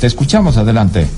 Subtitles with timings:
[0.00, 1.08] Te escuchamos adelante.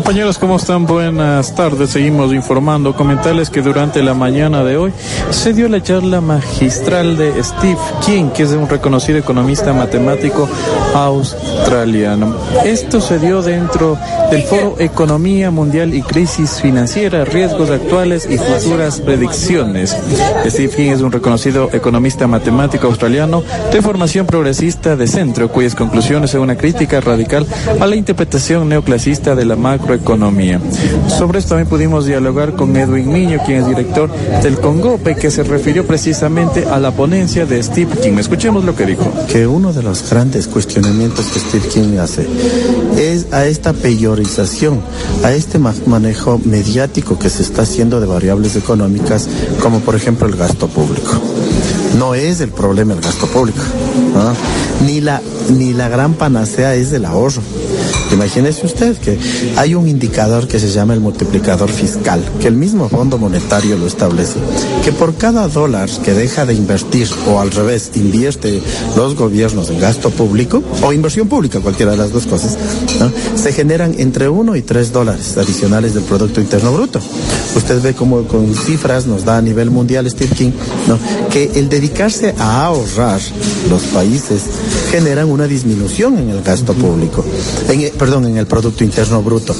[0.00, 0.86] Compañeros, ¿cómo están?
[0.86, 1.90] Buenas tardes.
[1.90, 2.96] Seguimos informando.
[2.96, 4.94] Comentarles que durante la mañana de hoy
[5.28, 10.48] se dio la charla magistral de Steve King, que es un reconocido economista matemático
[10.94, 12.34] australiano.
[12.64, 13.98] Esto se dio dentro
[14.30, 19.94] del foro Economía Mundial y Crisis Financiera, Riesgos Actuales y Futuras Predicciones.
[20.46, 26.30] Steve King es un reconocido economista matemático australiano de formación progresista de centro, cuyas conclusiones
[26.30, 27.46] son una crítica radical
[27.78, 29.89] a la interpretación neoclasista de la macro
[31.08, 34.10] Sobre esto también pudimos dialogar con Edwin Miño, quien es director
[34.42, 38.18] del Congope, que se refirió precisamente a la ponencia de Steve King.
[38.18, 39.10] Escuchemos lo que dijo.
[39.28, 42.26] Que uno de los grandes cuestionamientos que Steve King hace
[42.98, 44.80] es a esta peyorización,
[45.24, 49.28] a este manejo mediático que se está haciendo de variables económicas,
[49.62, 51.12] como por ejemplo el gasto público.
[51.98, 53.60] No es el problema el gasto público,
[54.86, 57.42] ni la gran panacea es el ahorro.
[58.12, 59.18] Imagínese usted que
[59.56, 63.86] hay un indicador que se llama el multiplicador fiscal, que el mismo Fondo Monetario lo
[63.86, 64.38] establece,
[64.84, 68.60] que por cada dólar que deja de invertir o al revés invierte
[68.96, 72.56] los gobiernos en gasto público o inversión pública, cualquiera de las dos cosas,
[73.34, 77.00] se generan entre 1 y 3 dólares adicionales del Producto Interno Bruto.
[77.56, 80.50] Usted ve como con cifras nos da a nivel mundial Steve King,
[80.88, 80.98] ¿no?
[81.30, 83.20] que el dedicarse a ahorrar
[83.68, 84.42] los países
[84.90, 87.24] generan una disminución en el gasto público,
[88.00, 89.54] perdón, en el Producto Interno Bruto.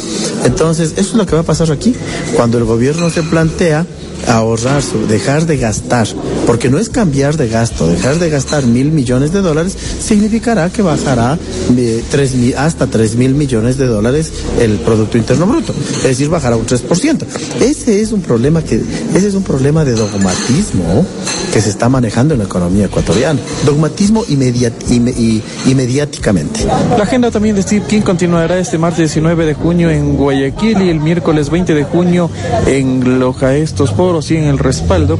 [0.44, 1.94] Entonces, eso es lo que va a pasar aquí.
[2.34, 3.84] Cuando el gobierno se plantea
[4.26, 6.08] ahorrar, dejar de gastar,
[6.46, 10.80] porque no es cambiar de gasto, dejar de gastar mil millones de dólares significará que
[10.80, 11.38] bajará
[11.70, 16.56] de tres hasta tres mil millones de dólares el Producto Interno Bruto, es decir, bajará
[16.56, 17.24] un 3%.
[17.60, 18.82] Ese es un problema que,
[19.14, 21.04] ese es un problema de dogmatismo
[21.52, 26.64] que se está manejando en la economía ecuatoriana, dogmatismo y, y, mediáticamente.
[26.96, 30.90] La agenda también de Steve King continuará este martes 19 de junio en Guayaquil y
[30.90, 32.30] el miércoles 20 de junio
[32.66, 35.18] en Loja Estos por y en el respaldo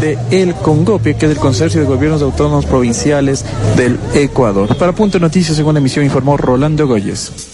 [0.00, 3.44] de el Congopia, que es el Consorcio de Gobiernos Autónomos Provinciales
[3.76, 4.76] del Ecuador.
[4.76, 7.51] Para Punto Noticias, según emisión, informó Rolando Goyes.